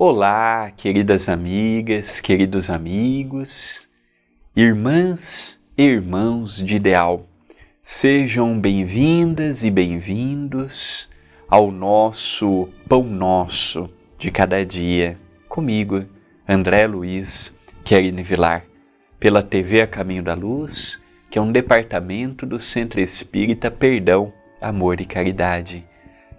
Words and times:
Olá, 0.00 0.70
queridas 0.76 1.28
amigas, 1.28 2.20
queridos 2.20 2.70
amigos, 2.70 3.88
irmãs 4.54 5.60
e 5.76 5.82
irmãos 5.82 6.64
de 6.64 6.76
ideal. 6.76 7.26
Sejam 7.82 8.56
bem-vindas 8.60 9.64
e 9.64 9.72
bem-vindos 9.72 11.08
ao 11.48 11.72
nosso 11.72 12.68
Pão 12.88 13.02
Nosso 13.02 13.90
de 14.16 14.30
cada 14.30 14.64
dia, 14.64 15.18
comigo, 15.48 16.06
André 16.48 16.86
Luiz 16.86 17.58
Querine 17.82 18.22
Vilar, 18.22 18.66
pela 19.18 19.42
TV 19.42 19.82
A 19.82 19.86
Caminho 19.88 20.22
da 20.22 20.34
Luz, 20.34 21.02
que 21.28 21.40
é 21.40 21.42
um 21.42 21.50
departamento 21.50 22.46
do 22.46 22.56
Centro 22.56 23.00
Espírita 23.00 23.68
Perdão, 23.68 24.32
Amor 24.60 25.00
e 25.00 25.04
Caridade. 25.04 25.84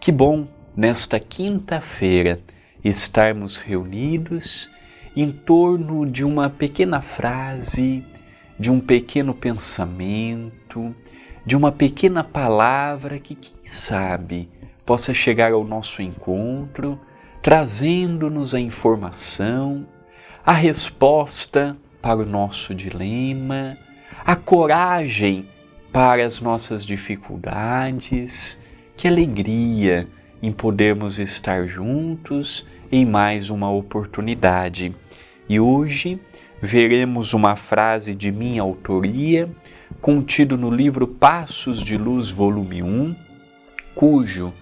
Que 0.00 0.10
bom, 0.10 0.48
nesta 0.76 1.20
quinta-feira, 1.20 2.40
estarmos 2.84 3.56
reunidos 3.56 4.70
em 5.16 5.30
torno 5.30 6.04
de 6.04 6.24
uma 6.24 6.50
pequena 6.50 7.00
frase, 7.00 8.04
de 8.58 8.70
um 8.70 8.78
pequeno 8.78 9.32
pensamento, 9.32 10.94
de 11.46 11.56
uma 11.56 11.72
pequena 11.72 12.22
palavra 12.22 13.18
que, 13.18 13.34
quem 13.34 13.54
sabe, 13.64 14.48
possa 14.84 15.14
chegar 15.14 15.52
ao 15.52 15.64
nosso 15.64 16.02
encontro, 16.02 17.00
trazendo-nos 17.42 18.54
a 18.54 18.60
informação, 18.60 19.86
a 20.44 20.52
resposta 20.52 21.76
para 22.02 22.20
o 22.20 22.26
nosso 22.26 22.74
dilema, 22.74 23.78
a 24.24 24.36
coragem 24.36 25.48
para 25.92 26.26
as 26.26 26.40
nossas 26.40 26.84
dificuldades, 26.84 28.60
que 28.96 29.06
alegria 29.06 30.08
em 30.44 30.52
podermos 30.52 31.18
estar 31.18 31.66
juntos 31.66 32.66
em 32.92 33.06
mais 33.06 33.48
uma 33.48 33.70
oportunidade. 33.70 34.94
E 35.48 35.58
hoje 35.58 36.20
veremos 36.60 37.32
uma 37.32 37.56
frase 37.56 38.14
de 38.14 38.30
minha 38.30 38.60
autoria, 38.60 39.50
contido 40.02 40.58
no 40.58 40.70
livro 40.70 41.06
Passos 41.06 41.80
de 41.80 41.96
Luz, 41.96 42.28
volume 42.28 42.82
1, 42.82 43.16
cujo 43.94 44.52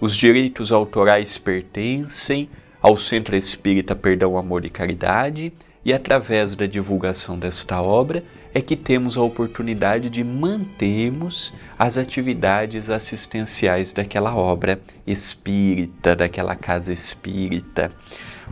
os 0.00 0.16
direitos 0.16 0.70
autorais 0.70 1.36
pertencem 1.38 2.48
ao 2.80 2.96
Centro 2.96 3.34
Espírita 3.34 3.96
Perdão, 3.96 4.38
Amor 4.38 4.64
e 4.64 4.70
Caridade, 4.70 5.52
e 5.84 5.92
através 5.92 6.54
da 6.54 6.66
divulgação 6.66 7.38
desta 7.38 7.80
obra 7.80 8.24
é 8.54 8.60
que 8.60 8.76
temos 8.76 9.16
a 9.16 9.22
oportunidade 9.22 10.10
de 10.10 10.22
mantermos 10.22 11.52
as 11.78 11.96
atividades 11.96 12.90
assistenciais 12.90 13.92
daquela 13.92 14.34
obra 14.34 14.80
espírita, 15.06 16.14
daquela 16.14 16.54
casa 16.54 16.92
espírita. 16.92 17.90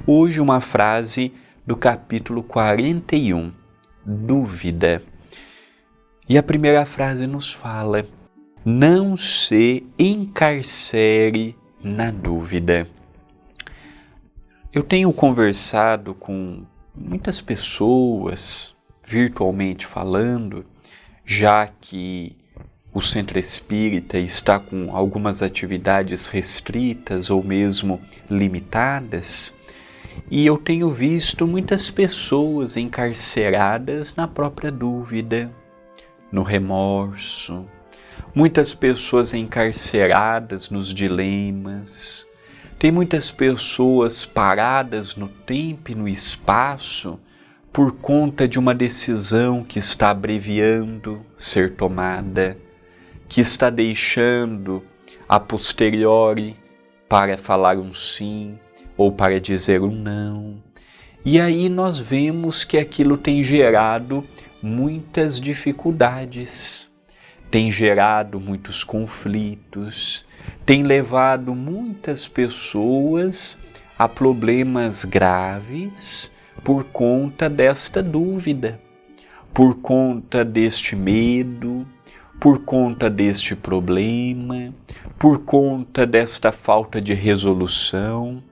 Hoje, 0.06 0.40
uma 0.40 0.60
frase 0.60 1.32
do 1.66 1.76
capítulo 1.76 2.42
41, 2.42 3.52
Dúvida. 4.04 5.02
E 6.28 6.38
a 6.38 6.42
primeira 6.42 6.86
frase 6.86 7.26
nos 7.26 7.52
fala: 7.52 8.04
Não 8.64 9.16
se 9.16 9.86
encarcere 9.98 11.56
na 11.82 12.10
dúvida. 12.10 12.88
Eu 14.72 14.82
tenho 14.82 15.12
conversado 15.12 16.14
com 16.14 16.64
muitas 17.00 17.40
pessoas 17.40 18.76
virtualmente 19.02 19.86
falando, 19.86 20.66
já 21.24 21.66
que 21.66 22.36
o 22.92 23.00
centro 23.00 23.38
espírita 23.38 24.18
está 24.18 24.58
com 24.58 24.94
algumas 24.94 25.42
atividades 25.42 26.28
restritas 26.28 27.30
ou 27.30 27.42
mesmo 27.42 28.00
limitadas, 28.28 29.56
e 30.30 30.44
eu 30.44 30.58
tenho 30.58 30.90
visto 30.90 31.46
muitas 31.46 31.88
pessoas 31.88 32.76
encarceradas 32.76 34.14
na 34.14 34.28
própria 34.28 34.70
dúvida, 34.70 35.50
no 36.30 36.42
remorso, 36.42 37.66
muitas 38.34 38.74
pessoas 38.74 39.32
encarceradas 39.32 40.68
nos 40.68 40.92
dilemas, 40.92 42.26
tem 42.80 42.90
muitas 42.90 43.30
pessoas 43.30 44.24
paradas 44.24 45.14
no 45.14 45.28
tempo 45.28 45.90
e 45.90 45.94
no 45.94 46.08
espaço 46.08 47.20
por 47.70 47.92
conta 47.92 48.48
de 48.48 48.58
uma 48.58 48.74
decisão 48.74 49.62
que 49.62 49.78
está 49.78 50.08
abreviando 50.08 51.20
ser 51.36 51.76
tomada, 51.76 52.56
que 53.28 53.42
está 53.42 53.68
deixando 53.68 54.82
a 55.28 55.38
posteriori 55.38 56.56
para 57.06 57.36
falar 57.36 57.76
um 57.76 57.92
sim 57.92 58.58
ou 58.96 59.12
para 59.12 59.38
dizer 59.38 59.82
um 59.82 59.94
não. 59.94 60.62
E 61.22 61.38
aí 61.38 61.68
nós 61.68 61.98
vemos 61.98 62.64
que 62.64 62.78
aquilo 62.78 63.18
tem 63.18 63.44
gerado 63.44 64.26
muitas 64.62 65.38
dificuldades, 65.38 66.90
tem 67.50 67.70
gerado 67.70 68.40
muitos 68.40 68.82
conflitos, 68.82 70.24
tem 70.64 70.82
levado 70.82 71.54
muitas 71.54 72.28
pessoas 72.28 73.58
a 73.98 74.08
problemas 74.08 75.04
graves 75.04 76.32
por 76.64 76.84
conta 76.84 77.48
desta 77.48 78.02
dúvida, 78.02 78.80
por 79.52 79.76
conta 79.76 80.44
deste 80.44 80.94
medo, 80.94 81.86
por 82.40 82.64
conta 82.64 83.10
deste 83.10 83.54
problema, 83.54 84.72
por 85.18 85.40
conta 85.40 86.06
desta 86.06 86.50
falta 86.50 87.00
de 87.00 87.12
resolução. 87.12 88.42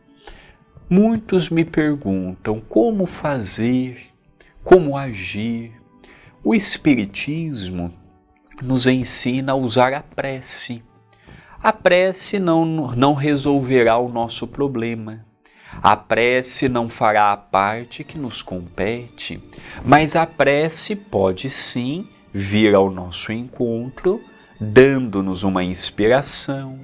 Muitos 0.91 1.49
me 1.49 1.65
perguntam 1.65 2.61
como 2.61 3.07
fazer, 3.07 4.09
como 4.63 4.97
agir. 4.97 5.73
O 6.45 6.55
Espiritismo 6.55 7.93
nos 8.63 8.87
ensina 8.87 9.53
a 9.53 9.57
usar 9.57 9.95
a 9.95 10.03
prece. 10.03 10.83
A 11.61 11.73
prece 11.73 12.39
não, 12.39 12.65
não 12.95 13.15
resolverá 13.15 13.99
o 13.99 14.09
nosso 14.09 14.47
problema. 14.47 15.25
A 15.83 15.97
prece 15.97 16.69
não 16.69 16.89
fará 16.89 17.33
a 17.33 17.37
parte 17.37 18.05
que 18.05 18.17
nos 18.17 18.43
compete, 18.43 19.43
mas 19.85 20.15
a 20.15 20.25
prece 20.25 20.95
pode 20.95 21.51
sim 21.51 22.09
vir 22.33 22.77
ao 22.77 22.91
nosso 22.91 23.33
encontro, 23.33 24.23
dando-nos 24.61 25.43
uma 25.43 25.65
inspiração, 25.65 26.79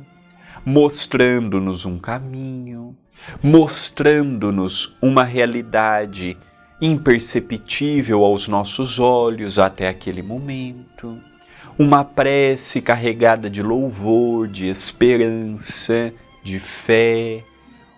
mostrando-nos 0.67 1.87
um 1.87 1.97
caminho, 1.97 2.97
mostrando-nos 3.43 4.97
uma 5.01 5.23
realidade 5.23 6.37
imperceptível 6.81 8.25
aos 8.25 8.49
nossos 8.49 8.99
olhos 8.99 9.59
até 9.59 9.89
aquele 9.89 10.23
momento. 10.23 11.19
Uma 11.79 12.05
prece 12.05 12.81
carregada 12.81 13.51
de 13.51 13.63
louvor, 13.63 14.47
de 14.47 14.67
esperança, 14.69 16.13
de 16.43 16.59
fé, 16.59 17.45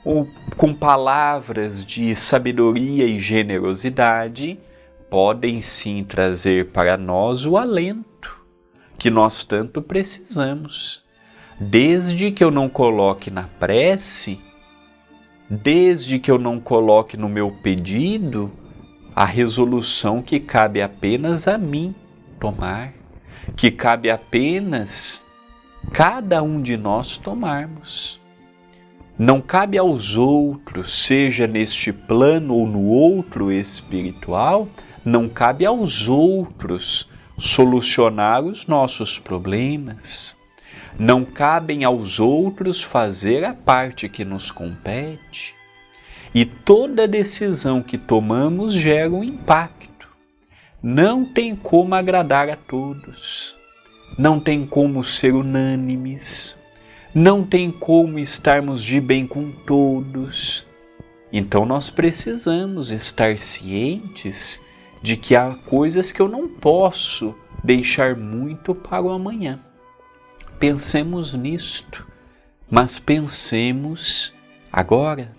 ou 0.05 0.29
com 0.57 0.73
palavras 0.73 1.85
de 1.85 2.15
sabedoria 2.15 3.05
e 3.05 3.21
generosidade, 3.21 4.59
podem 5.11 5.61
sim 5.61 6.05
trazer 6.05 6.67
para 6.67 6.97
nós 6.97 7.45
o 7.45 7.57
alento 7.57 8.45
que 8.99 9.11
nós 9.11 9.45
tanto 9.45 9.83
precisamos. 9.83 11.05
Desde 11.59 12.31
que 12.31 12.45
eu 12.45 12.51
não 12.51 12.69
coloque 12.69 13.31
na 13.31 13.45
prece, 13.45 14.39
desde 15.51 16.19
que 16.19 16.31
eu 16.31 16.39
não 16.39 16.61
coloque 16.61 17.17
no 17.17 17.29
meu 17.29 17.51
pedido 17.51 18.53
a 19.17 19.25
resolução 19.25 20.21
que 20.21 20.39
cabe 20.39 20.83
apenas 20.83 21.49
a 21.49 21.57
mim 21.57 21.95
tomar, 22.39 22.93
que 23.57 23.71
cabe 23.71 24.11
apenas 24.11 25.25
cada 25.91 26.43
um 26.43 26.61
de 26.61 26.77
nós 26.77 27.17
tomarmos. 27.17 28.21
Não 29.19 29.41
cabe 29.41 29.79
aos 29.79 30.19
outros, 30.19 30.93
seja 30.93 31.47
neste 31.47 31.95
plano 31.95 32.55
ou 32.55 32.67
no 32.67 32.85
outro 32.85 33.51
espiritual, 33.51 34.69
não 35.03 35.31
cabe 35.31 35.65
aos 35.65 36.07
outros 36.07 37.09
solucionar 37.39 38.43
os 38.45 38.67
nossos 38.67 39.19
problemas. 39.19 40.37
Não 40.99 41.25
cabem 41.25 41.85
aos 41.85 42.21
outros 42.21 42.83
fazer 42.83 43.45
a 43.45 43.55
parte 43.55 44.11
que 44.11 44.27
nos 44.27 44.51
compete. 44.51 45.56
E 46.35 46.45
toda 46.45 47.09
decisão 47.09 47.83
que 47.83 47.97
tomamos 47.97 48.73
gera 48.73 49.11
um 49.11 49.25
impacto. 49.25 50.09
Não 50.83 51.25
tem 51.25 51.57
como 51.57 51.95
agradar 51.95 52.49
a 52.49 52.57
todos. 52.57 53.57
Não 54.19 54.39
tem 54.39 54.67
como 54.67 55.03
ser 55.03 55.35
unânimes 55.35 56.57
não 57.19 57.43
tem 57.43 57.71
como 57.71 58.19
estarmos 58.19 58.85
de 58.85 59.01
bem 59.01 59.27
com 59.27 59.51
todos. 59.51 60.67
Então 61.33 61.65
nós 61.65 61.89
precisamos 61.89 62.91
estar 62.91 63.39
cientes 63.39 64.61
de 65.01 65.17
que 65.17 65.35
há 65.35 65.55
coisas 65.55 66.13
que 66.13 66.21
eu 66.21 66.29
não 66.29 66.47
posso 66.47 67.35
deixar 67.65 68.15
muito 68.15 68.75
para 68.75 69.03
o 69.03 69.09
amanhã. 69.09 69.59
Pensemos 70.59 71.33
nisto, 71.33 72.07
mas 72.71 72.99
pensemos 72.99 74.35
agora. 74.71 75.35